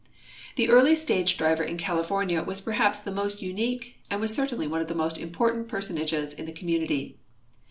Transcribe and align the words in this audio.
The 0.55 0.67
earl}'' 0.67 0.95
stage 0.95 1.37
driver 1.37 1.61
in 1.61 1.77
California 1.77 2.41
was 2.41 2.59
perhaps 2.59 2.97
the 2.97 3.11
most 3.13 3.43
unique 3.43 3.97
and 4.09 4.19
was 4.19 4.33
certainly 4.33 4.65
one 4.65 4.81
of 4.81 4.87
the 4.87 4.95
most 4.95 5.19
important 5.19 5.67
j^ersonages 5.67 6.33
in 6.35 6.47
the 6.47 6.53
community. 6.53 7.19